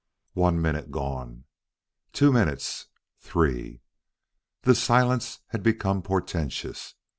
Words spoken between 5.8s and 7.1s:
portentous.